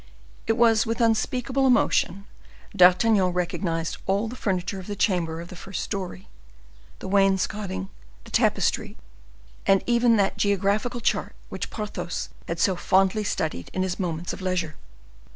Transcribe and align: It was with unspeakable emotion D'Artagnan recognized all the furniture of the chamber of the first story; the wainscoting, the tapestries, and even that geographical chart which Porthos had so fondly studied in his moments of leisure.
It 0.47 0.57
was 0.57 0.87
with 0.87 0.99
unspeakable 0.99 1.67
emotion 1.67 2.25
D'Artagnan 2.75 3.33
recognized 3.33 3.97
all 4.07 4.27
the 4.27 4.35
furniture 4.35 4.79
of 4.79 4.87
the 4.87 4.95
chamber 4.95 5.39
of 5.39 5.49
the 5.49 5.55
first 5.55 5.83
story; 5.83 6.27
the 6.97 7.07
wainscoting, 7.07 7.87
the 8.23 8.31
tapestries, 8.31 8.95
and 9.67 9.83
even 9.85 10.17
that 10.17 10.37
geographical 10.37 11.01
chart 11.01 11.35
which 11.49 11.69
Porthos 11.69 12.29
had 12.47 12.59
so 12.59 12.75
fondly 12.75 13.23
studied 13.23 13.69
in 13.73 13.83
his 13.83 13.99
moments 13.99 14.33
of 14.33 14.41
leisure. 14.41 14.75